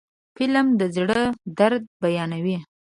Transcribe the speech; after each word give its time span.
فلم 0.35 0.67
د 0.79 0.81
زړه 0.95 1.21
درد 1.59 1.81
بیانوي 2.01 2.57